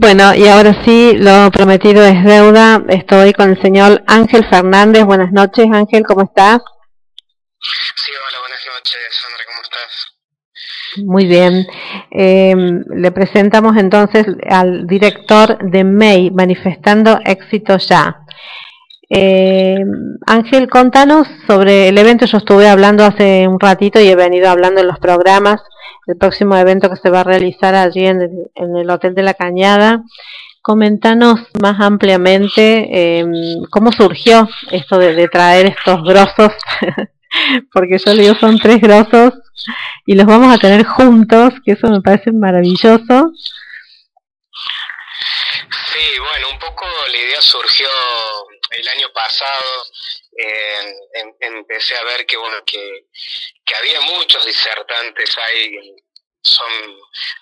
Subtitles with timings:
[0.00, 2.82] Bueno, y ahora sí, lo prometido es deuda.
[2.88, 5.04] Estoy con el señor Ángel Fernández.
[5.04, 6.62] Buenas noches, Ángel, ¿cómo estás?
[7.60, 11.04] Sí, hola, buenas noches, Sandra, ¿cómo estás?
[11.04, 11.66] Muy bien.
[12.12, 18.22] Eh, le presentamos entonces al director de MEI, Manifestando Éxito Ya.
[19.10, 19.84] Eh,
[20.26, 22.24] Ángel, contanos sobre el evento.
[22.24, 25.60] Yo estuve hablando hace un ratito y he venido hablando en los programas.
[26.10, 30.02] El próximo evento que se va a realizar allí en el, Hotel de la Cañada.
[30.60, 33.24] Comentanos más ampliamente eh,
[33.70, 36.52] cómo surgió esto de, traer estos grosos,
[37.72, 39.34] porque yo le digo son tres grosos
[40.04, 43.32] y los vamos a tener juntos, que eso me parece maravilloso.
[45.92, 47.86] Sí, bueno, un poco la idea surgió
[48.70, 49.84] el año pasado.
[51.40, 53.06] Empecé a ver que bueno que,
[53.64, 55.96] que había muchos disertantes ahí
[56.42, 56.72] son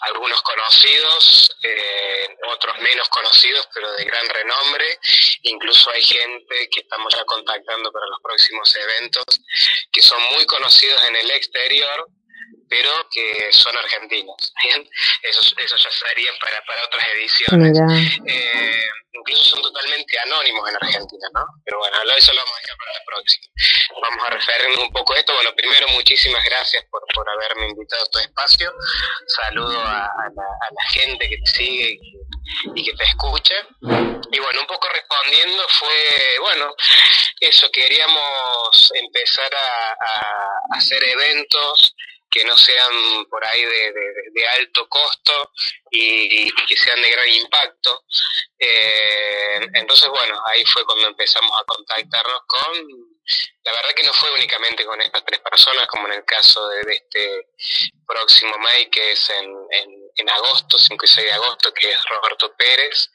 [0.00, 4.98] algunos conocidos, eh, otros menos conocidos, pero de gran renombre.
[5.42, 9.24] Incluso hay gente que estamos ya contactando para los próximos eventos,
[9.92, 12.08] que son muy conocidos en el exterior,
[12.68, 14.36] pero que son argentinos.
[15.22, 17.78] Eso, eso ya sería para, para otras ediciones.
[18.26, 18.82] Eh,
[19.12, 21.44] incluso son totalmente anónimos en Argentina, ¿no?
[21.64, 23.46] Pero bueno, eso lo vamos a dejar para la próxima.
[24.00, 25.34] Vamos a referirnos un poco a esto.
[25.34, 28.72] Bueno, primero, muchísimas gracias por, por haberme invitado a tu espacio.
[29.26, 32.00] Saludo a, la, gente que te sigue
[32.74, 33.54] y que, te escucha.
[34.32, 36.74] Y bueno, un poco respondiendo fue, bueno,
[37.40, 41.94] eso, queríamos empezar a, a hacer eventos
[42.30, 43.92] que no sean por ahí de,
[44.32, 45.52] de, alto costo
[45.90, 48.04] y, que sean de gran impacto.
[48.58, 53.18] Eh, entonces, bueno, ahí fue cuando empezamos a contactarnos con,
[53.64, 56.80] la verdad que no fue únicamente con estas tres personas, como en el caso de,
[56.92, 57.48] este
[58.06, 59.54] próximo May, que es en,
[60.16, 63.10] en, agosto, 5 y 6 de agosto, que es Roberto Pérez,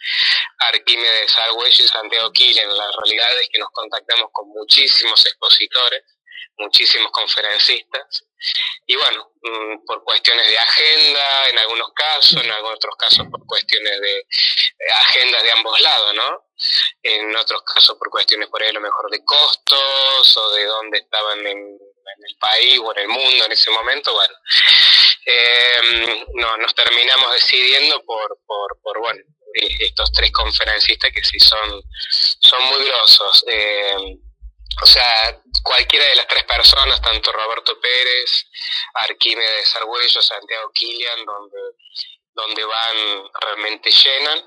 [0.58, 6.02] Arquímedes Arguello y Santiago en La realidad es que nos contactamos con muchísimos expositores,
[6.58, 8.26] muchísimos conferencistas,
[8.86, 13.46] y bueno, mm, por cuestiones de agenda, en algunos casos, en algunos otros casos por
[13.46, 14.26] cuestiones de,
[14.94, 16.46] agendas de ambos lados, ¿no?
[17.02, 21.00] En otros casos por cuestiones por ahí a lo mejor de costos o de dónde
[21.00, 21.78] estaban en,
[22.28, 24.34] el país o en el mundo en ese momento, bueno,
[25.26, 29.20] eh, no, nos terminamos decidiendo por, por, por, bueno,
[29.54, 31.82] estos tres conferencistas que sí son,
[32.40, 33.44] son muy grosos.
[33.48, 34.20] Eh,
[34.82, 38.46] o sea, cualquiera de las tres personas, tanto Roberto Pérez,
[38.96, 41.60] Arquímedes Argüello, Santiago Kilian, donde,
[42.34, 44.42] donde van realmente llenan.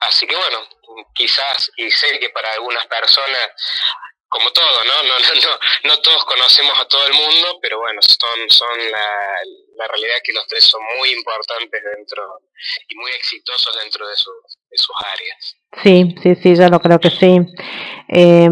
[0.00, 0.66] Así que bueno,
[1.14, 3.50] quizás, y sé que para algunas personas,
[4.28, 5.02] como todo, ¿no?
[5.04, 9.42] No, no, no, no todos conocemos a todo el mundo, pero bueno, son, son la,
[9.76, 12.40] la realidad que los tres son muy importantes dentro
[12.88, 15.56] y muy exitosos dentro de, de sus áreas.
[15.82, 17.40] Sí, sí, sí, yo lo creo que sí.
[18.08, 18.48] Eh,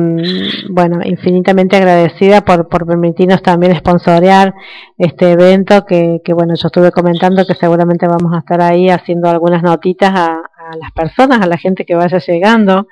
[0.70, 4.54] bueno, infinitamente agradecida por, por permitirnos también sponsorear
[4.98, 9.28] este evento que, que, bueno, yo estuve comentando que seguramente vamos a estar ahí haciendo
[9.30, 12.88] algunas notitas a, a las personas, a la gente que vaya llegando,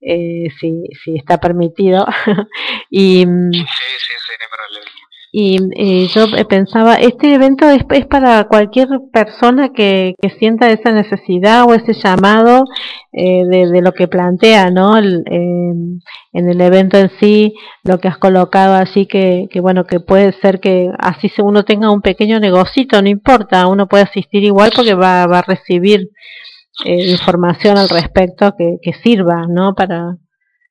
[0.00, 2.06] eh, si, si está permitido.
[2.90, 4.97] y, sí, sí, sí,
[5.30, 11.74] y yo pensaba, este evento es, para cualquier persona que, que, sienta esa necesidad o
[11.74, 12.64] ese llamado
[13.12, 14.96] eh, de, lo que plantea, ¿no?
[14.96, 17.54] El, en el evento en sí,
[17.84, 21.90] lo que has colocado así que, que bueno, que puede ser que así uno tenga
[21.90, 26.08] un pequeño negocito, no importa, uno puede asistir igual porque va, va a recibir
[26.84, 29.74] eh, información al respecto que, que sirva, ¿no?
[29.74, 30.16] Para,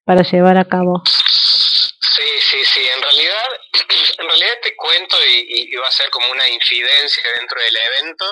[0.03, 1.03] para llevar a cabo.
[2.73, 3.47] Sí, en realidad
[4.19, 8.25] en realidad te cuento y, va a ser como una incidencia dentro del evento.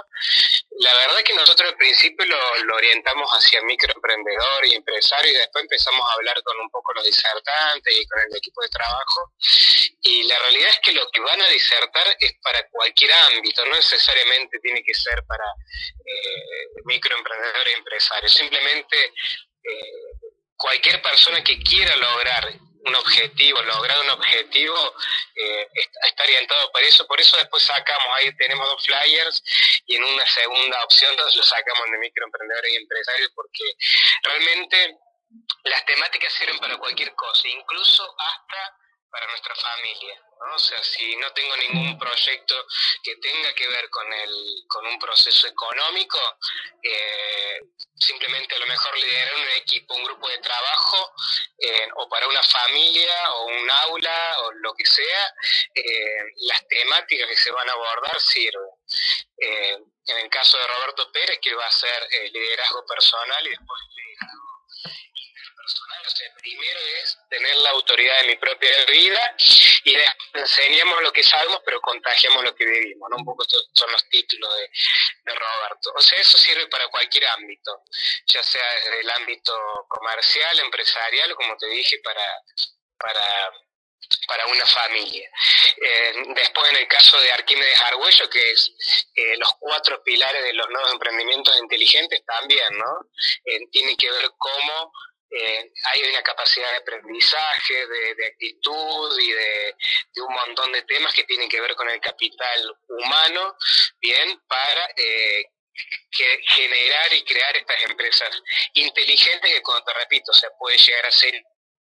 [0.80, 6.02] La verdad que nosotros al principio lo, orientamos hacia microemprendedor y empresario y después empezamos
[6.10, 9.32] a hablar con un poco los disertantes y con el equipo de trabajo.
[10.02, 13.76] Y la realidad es que lo que van a disertar es para cualquier ámbito, no
[13.76, 18.28] necesariamente tiene que ser para eh, microemprendedor y empresario.
[18.28, 19.14] Simplemente
[19.64, 24.94] eh, cualquier persona que quiera lograr un objetivo, lograr un objetivo,
[25.36, 25.68] eh,
[26.04, 27.06] está orientado por eso.
[27.08, 29.44] Por eso después sacamos, ahí tenemos dos flyers
[29.88, 33.64] y en una segunda opción los sacamos de microemprendedores y empresarios porque
[34.24, 34.98] realmente
[35.64, 38.78] las temáticas sirven para cualquier cosa, incluso hasta
[39.16, 40.22] para nuestra familia.
[40.54, 42.54] O sea, si no tengo ningún proyecto
[43.02, 46.20] que tenga que ver con, el, con un proceso económico,
[46.84, 47.62] eh,
[47.96, 51.14] simplemente a lo mejor liderar un equipo, un grupo de trabajo,
[51.58, 55.34] eh, o para una familia, o un aula, o lo que sea,
[55.74, 56.20] eh,
[56.50, 58.70] las temáticas que se van a abordar sirven.
[60.08, 64.56] En el caso de Roberto Pérez, que va a ser liderazgo personal y después liderazgo
[66.10, 69.36] sea, primero es tener la autoridad de mi propia vida
[69.84, 69.96] y
[70.34, 73.10] enseñamos lo que sabemos, pero contagiamos lo que vivimos.
[73.10, 73.18] ¿no?
[73.18, 74.70] Un poco estos son los títulos de,
[75.26, 75.94] de Roberto.
[75.96, 77.84] O sea, eso sirve para cualquier ámbito,
[78.28, 79.54] ya sea desde el ámbito
[79.88, 82.30] comercial, empresarial, como te dije, para,
[82.98, 83.52] para
[84.28, 85.30] para una familia.
[85.78, 88.72] Eh, después, en el caso de Arquímedes Argüello, que es
[89.16, 93.10] eh, los cuatro pilares de los nuevos emprendimientos inteligentes, también, ¿no?
[93.46, 94.92] Eh, tiene que ver cómo
[95.96, 99.76] hay una capacidad de aprendizaje, de, actitud y de,
[100.18, 103.56] un montón de temas que tienen que ver con el capital humano,
[104.02, 104.90] bien, para
[106.48, 108.30] generar y crear estas empresas
[108.74, 111.44] inteligentes que, como te repito, se puede llegar a ser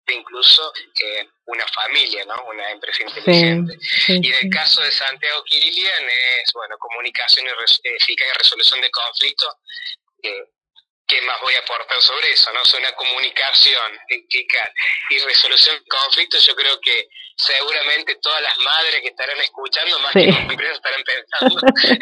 [0.08, 2.46] incluso eh, una familia, ¿no?
[2.46, 3.78] Una empresa inteligente.
[4.08, 8.92] y en el caso de Santiago Kilian es, bueno, comunicación y eficaz y resolución de
[8.92, 9.56] conflictos.
[11.12, 12.54] ¿Qué más voy a aportar sobre eso?
[12.54, 12.62] ¿no?
[12.62, 14.00] Es una comunicación
[15.10, 16.46] y resolución de conflictos.
[16.46, 21.04] Yo creo que seguramente todas las madres que estarán escuchando, más que las empresas, estarán
[21.04, 21.62] pensando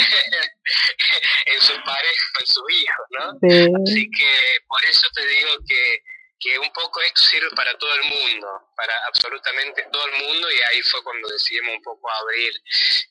[1.46, 3.82] en su pareja, en su hijo, ¿no?
[3.84, 6.04] Así que por eso te digo que
[6.40, 10.56] que un poco esto sirve para todo el mundo, para absolutamente todo el mundo, y
[10.72, 12.52] ahí fue cuando decidimos un poco abrir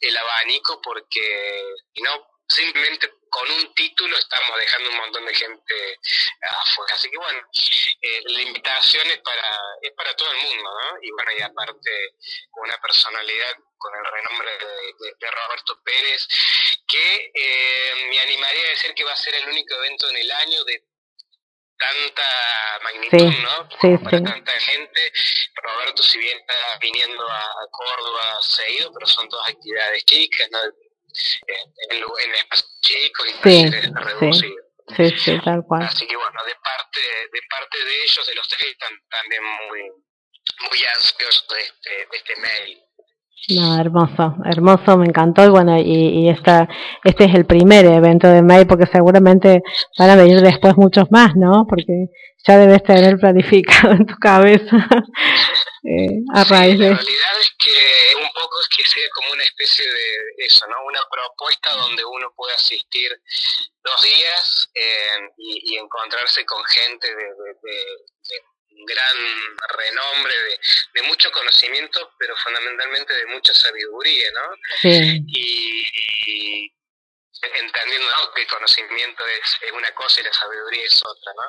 [0.01, 1.63] el abanico, porque
[1.97, 5.99] no simplemente con un título estamos dejando un montón de gente
[6.41, 6.95] afuera.
[6.95, 7.41] Así que bueno,
[8.03, 10.99] eh, la invitación es para, es para todo el mundo, ¿no?
[11.03, 12.15] Y bueno, y aparte
[12.53, 14.51] una personalidad con el renombre
[15.21, 16.27] de, Roberto Pérez,
[16.87, 20.31] que eh, me animaría a decir que va a ser el único evento en el
[20.33, 20.83] año de
[21.79, 23.69] tanta magnitud, ¿no?
[23.81, 25.13] Sí, para tanta gente.
[25.55, 30.59] Roberto, si bien está viniendo a, Córdoba seguido, pero son todas actividades chicas, ¿no?
[31.91, 34.69] En, en espacios chicos y sí, reducidos.
[34.97, 35.83] Sí, sí, tal cual.
[35.83, 37.01] Así que bueno, de parte
[37.33, 39.81] de parte de ellos, de los tres, están también muy
[40.71, 42.79] muy ansiosos de este, de este mail.
[43.51, 46.69] No, hermoso, hermoso, me encantó y bueno, y, y esta,
[47.03, 49.63] este es el primer evento de May porque seguramente
[49.99, 51.67] van a venir después muchos más, ¿no?
[51.67, 52.09] Porque
[52.47, 54.87] ya debes tener planificado en tu cabeza
[55.89, 56.91] eh, a raíz de...
[56.91, 60.85] La realidad es que un poco es que sea como una especie de eso, ¿no?
[60.85, 63.11] Una propuesta donde uno puede asistir
[63.83, 67.25] dos días eh, y, y, encontrarse con gente de,
[67.63, 68.43] de
[68.87, 69.17] gran
[69.77, 70.35] renombre,
[70.95, 74.57] de, mucho conocimiento, pero fundamentalmente de mucha sabiduría, ¿no?
[74.83, 75.25] Sí.
[75.27, 76.73] Y,
[77.43, 81.43] entendiendo que el conocimiento es, una cosa y la sabiduría es otra, ¿no?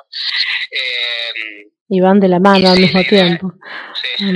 [0.70, 3.52] Eh, y van de la mano al mismo tiempo.
[3.94, 4.26] Sí,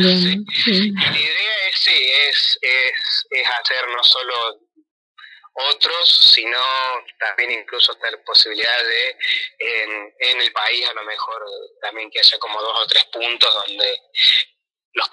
[0.64, 0.92] sí.
[0.92, 4.34] La idea es, sí, es, es, es hacer no solo
[5.54, 6.58] otros, sino
[7.20, 9.16] también incluso la posibilidad de
[9.58, 11.44] en, en el país a lo mejor
[11.80, 14.00] también que haya como dos o tres puntos donde
[14.94, 15.08] los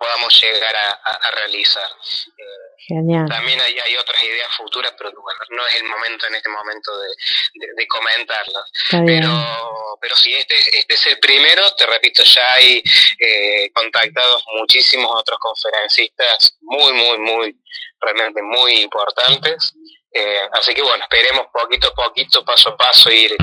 [0.00, 1.88] podamos llegar a, realizar.
[2.78, 3.28] Genial.
[3.28, 6.90] También hay, hay otras ideas futuras, pero bueno, no es el momento en este momento
[6.98, 7.08] de,
[7.76, 8.72] de, comentarlas.
[8.90, 12.82] Pero, pero si este, este es el primero, te repito, ya hay
[13.18, 17.56] eh, contactados muchísimos otros conferencistas muy, muy, muy
[18.00, 19.74] realmente muy importantes.
[20.12, 23.36] Eh, así que bueno, esperemos poquito a poquito, paso a paso, ir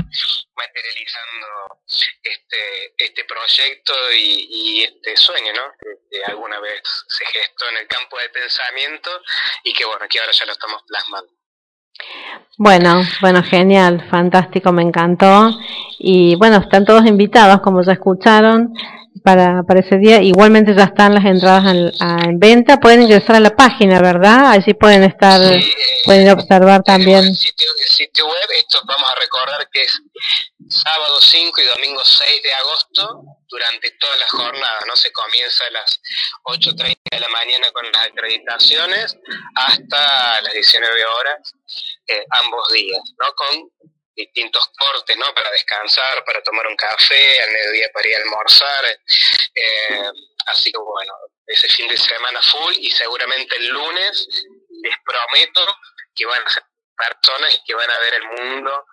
[0.54, 1.80] materializando
[2.22, 5.72] este, este proyecto y, este sueño, ¿no?
[5.80, 9.10] Que, alguna vez se gestó en el campo de pensamiento
[9.64, 11.32] y que bueno, que ahora ya lo estamos plasmando.
[12.58, 15.50] Bueno, bueno, genial, fantástico, me encantó.
[15.98, 18.74] Y bueno, están todos invitados, como ya escucharon
[19.22, 20.22] para, para ese día.
[20.22, 22.78] Igualmente ya están las entradas en, venta.
[22.78, 24.52] Pueden ingresar a la página, ¿verdad?
[24.52, 25.40] Así pueden estar,
[26.04, 27.24] pueden observar también.
[27.24, 30.00] El sitio, web, esto vamos a recordar que es
[30.68, 34.96] sábado 5 y domingo 6 de agosto durante toda la jornada, ¿no?
[34.96, 36.00] Se comienza a las
[36.44, 39.16] 8.30 de la mañana con las acreditaciones
[39.54, 41.54] hasta las 19 horas,
[42.06, 43.32] eh, ambos días, ¿no?
[43.34, 43.70] Con
[44.18, 45.32] distintos cortes, ¿no?
[45.34, 48.84] Para descansar, para tomar un café, al mediodía para ir a almorzar.
[49.54, 50.10] Eh,
[50.46, 51.12] así que bueno,
[51.46, 54.28] ese fin de semana full y seguramente el lunes
[54.82, 55.66] les prometo
[56.14, 56.64] que van a ser
[56.96, 58.86] personas que van a ver el mundo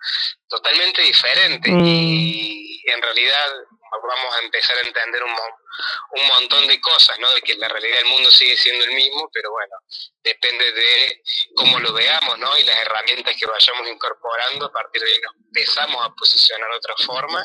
[0.48, 1.84] totalmente diferente mm.
[1.84, 3.50] y en realidad
[3.90, 5.32] vamos a empezar a entender un,
[6.12, 7.30] un montón de cosas, ¿no?
[7.32, 9.76] De que la realidad del mundo sigue siendo el mismo, pero bueno,
[10.22, 11.22] depende de
[11.54, 12.56] cómo lo veamos, ¿no?
[12.58, 16.76] Y las herramientas que vayamos incorporando, a partir de ahí nos empezamos a posicionar de
[16.76, 17.44] otra forma.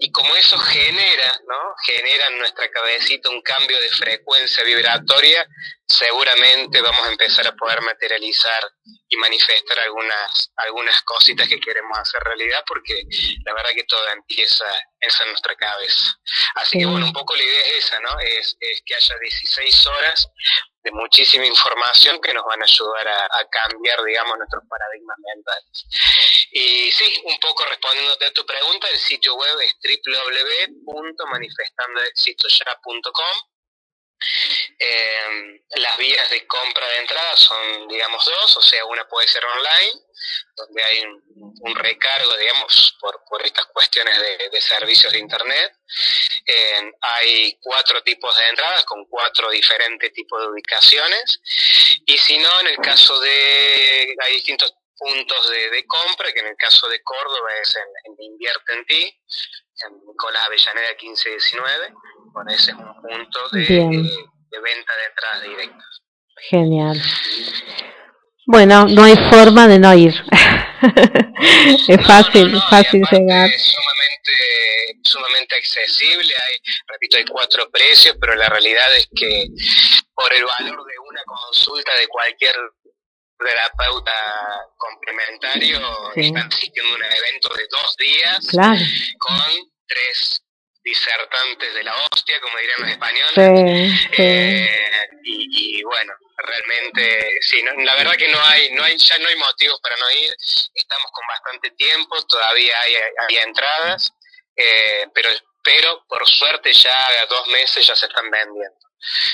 [0.00, 1.74] Y como eso genera, ¿no?
[1.84, 5.46] Genera en nuestra cabecita un cambio de frecuencia vibratoria,
[5.86, 8.62] seguramente vamos a empezar a poder materializar
[9.08, 13.04] y manifestar algunas, algunas cositas que queremos hacer realidad, porque
[13.44, 14.64] la verdad que todo empieza
[15.00, 16.18] en nuestra cabeza.
[16.54, 18.18] Así que bueno, un poco la idea es esa, ¿no?
[18.20, 20.28] Es, es que haya 16 horas
[20.82, 25.86] de muchísima información que nos van a ayudar a, cambiar, digamos, nuestros paradigmas mentales.
[26.50, 29.76] Y sí, un poco respondiéndote a tu pregunta, el sitio web es
[30.84, 33.51] www.manifestandoexitoya.com.
[34.78, 39.44] Eh, las vías de compra de entrada son, digamos, dos, o sea, una puede ser
[39.44, 39.92] online,
[40.56, 44.18] donde hay un, recargo, digamos, por, estas cuestiones
[44.50, 45.72] de, servicios de Internet.
[46.46, 51.40] Eh, hay cuatro tipos de entradas con cuatro diferentes tipos de ubicaciones.
[52.06, 56.56] Y si no, en el caso de, hay distintos puntos de, compra, que en el
[56.56, 57.84] caso de Córdoba es en,
[58.18, 59.20] Invierte en Ti,
[59.88, 61.94] en Nicolás Avellaneda 1519.
[62.32, 66.02] Bueno, ese es un punto de, de venta de entradas directas.
[66.48, 67.02] Genial.
[68.46, 70.14] Bueno, no hay forma de no ir.
[71.88, 73.48] es fácil, fácil llegar.
[73.48, 76.34] Es sumamente, sumamente accesible.
[76.34, 76.56] Hay,
[76.88, 79.46] repito, hay cuatro precios, pero la realidad es que
[80.14, 82.54] por el valor de una consulta de cualquier
[83.38, 84.12] terapeuta
[84.76, 85.80] complementario,
[86.14, 88.48] están asistiendo a un evento de dos días
[89.18, 90.42] con tres
[90.84, 94.08] disertantes de la hostia, como dirían los españoles.
[94.18, 99.28] Eh, y, y, bueno, realmente, sí, la verdad que no hay, no hay, ya no
[99.28, 100.34] hay motivos para no ir,
[100.74, 102.94] estamos con bastante tiempo, todavía hay,
[103.28, 104.12] hay entradas,
[104.56, 105.30] eh, pero,
[105.62, 108.78] pero por suerte ya a dos meses ya se están vendiendo.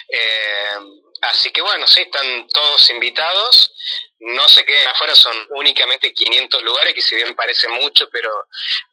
[0.08, 0.78] Eh,
[1.22, 3.72] así que bueno, sí, están todos invitados,
[4.20, 8.30] no se queden afuera, son únicamente 500 lugares, que si bien parece mucho, pero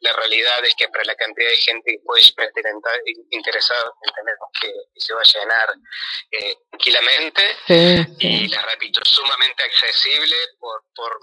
[0.00, 2.48] la realidad es que para la cantidad de gente que puede estar
[3.30, 5.74] interesado, entendemos que, se va a llenar
[6.30, 7.42] eh, tranquilamente.
[8.18, 11.18] Y les repito, sumamente accesible por, por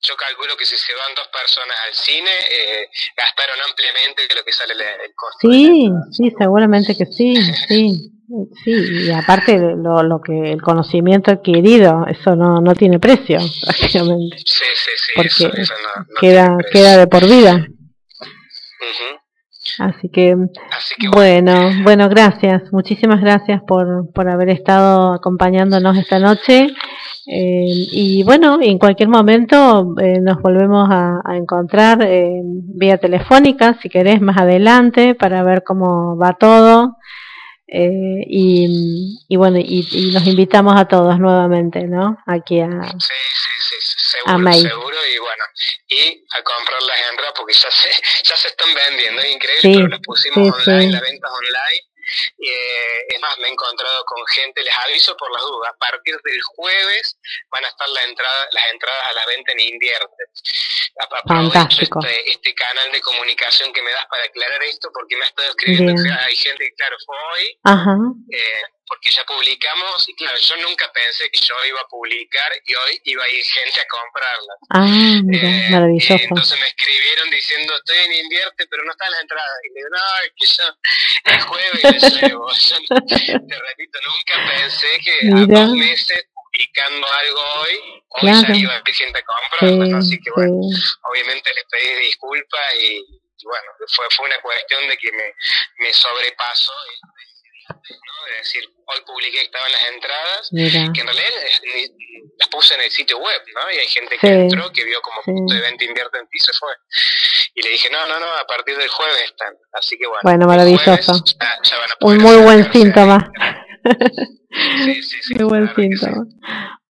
[0.00, 4.44] yo calculo que si se van dos personas al cine, eh, gastaron ampliamente de lo
[4.44, 5.50] que sale el costo.
[5.50, 7.36] Sí, sí, seguramente que sí,
[7.66, 8.12] sí.
[8.62, 14.36] Sí, y aparte lo, lo que el conocimiento adquirido, eso no, no tiene precio prácticamente.
[14.38, 15.12] Sí, sí, sí.
[15.16, 15.62] Porque
[16.20, 17.66] queda, queda de por vida.
[19.78, 20.36] Así que,
[21.12, 26.66] bueno, bueno, gracias, muchísimas gracias por, por haber estado acompañándonos esta noche.
[27.26, 33.78] Eh, y bueno, en cualquier momento eh, nos volvemos a, a encontrar eh, vía telefónica,
[33.80, 36.96] si querés, más adelante, para ver cómo va todo.
[37.70, 42.16] Eh, y, y, bueno, y, y, los invitamos a todos nuevamente, ¿no?
[42.26, 43.14] Aquí a, sí,
[43.60, 45.44] sí, sí, seguro, seguro, y bueno,
[45.88, 47.90] y a comprar las entradas porque ya se,
[48.24, 51.87] ya se están vendiendo, es increíble, pero las pusimos online, las ventas online,
[52.38, 56.16] eh, es más, me he encontrado con gente, les aviso por las dudas, a partir
[56.22, 57.18] del jueves
[57.50, 60.24] van a estar la entrada, las entradas a la venta en Invierte.
[61.26, 62.00] Fantástico.
[62.00, 65.48] Este, este, canal de comunicación que me das para aclarar esto, porque me ha estado
[65.48, 67.96] escribiendo, que hay gente que, claro, fue hoy, Ajá.
[68.30, 72.74] Eh, porque ya publicamos, y claro, yo nunca pensé que yo iba a publicar y
[72.74, 74.58] hoy iba a ir gente a comprarlas.
[74.70, 76.14] Ah, mira, eh, maravilloso.
[76.14, 79.58] entonces me escribieron diciendo, estoy en Invierte, pero no están las entradas.
[79.64, 80.68] Y le digo, no, es que yo
[81.24, 82.52] el jueves me llevo.
[82.52, 82.76] Yo,
[83.48, 88.82] te repito, nunca pensé que a dos meses publicando algo hoy, hoy ya iba a
[88.84, 90.04] ir gente a comprarlas.
[90.04, 90.60] así que bueno,
[91.02, 95.34] obviamente les pedí disculpas y, bueno, fue, fue una cuestión de que me,
[95.78, 96.72] me sobrepasó.
[97.68, 101.30] De decir, hoy publiqué que estaban las entradas, que en realidad
[102.38, 103.72] las puse en el sitio web, ¿no?
[103.72, 106.52] Y hay gente que entró, que vio como punto de venta invierte en ti se
[106.52, 106.72] fue.
[107.54, 109.54] Y le dije, no, no, no, a partir del jueves están.
[109.72, 110.20] Así que bueno.
[110.22, 111.12] Bueno, maravilloso.
[112.00, 113.32] Un muy buen síntoma.
[114.84, 115.34] sí, sí, sí.
[115.34, 116.26] Muy buen síntoma.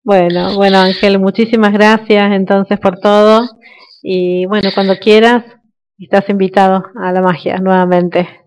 [0.03, 3.49] Bueno, bueno, Ángel, muchísimas gracias entonces por todo.
[4.03, 5.45] Y bueno, cuando quieras,
[5.99, 8.44] estás invitado a la magia nuevamente.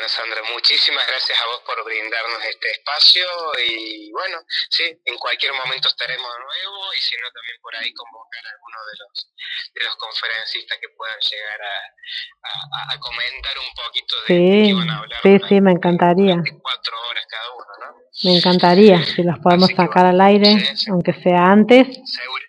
[0.00, 3.22] Bueno, Sandra, muchísimas gracias a vos por brindarnos este espacio
[3.62, 4.38] y bueno,
[4.70, 8.48] sí, en cualquier momento estaremos de nuevo y si no también por ahí convocar a
[8.48, 9.34] alguno de los
[9.74, 14.88] de los conferencistas que puedan llegar a, a, comentar un poquito de, sí, qué van
[14.88, 15.20] a hablar.
[15.22, 16.36] Sí, sí, me encantaría.
[16.62, 17.96] Cuatro horas cada uno, ¿no?
[18.24, 20.56] Me encantaría, si los podemos sacar al aire,
[20.88, 21.88] aunque sea antes.
[22.10, 22.44] Seguro.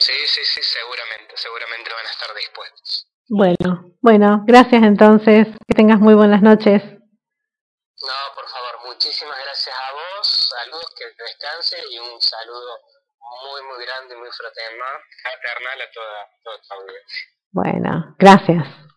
[0.00, 3.07] Sí, sí, sí, seguramente, seguramente van a estar dispuestos.
[3.30, 5.48] Bueno, bueno, gracias entonces.
[5.66, 6.82] Que tengas muy buenas noches.
[6.82, 10.50] No, por favor, muchísimas gracias a vos.
[10.56, 12.78] Saludos, que descanse y un saludo
[13.42, 17.18] muy, muy grande, muy fraternal, fraternal a toda, toda tu audiencia.
[17.52, 18.87] Bueno, gracias.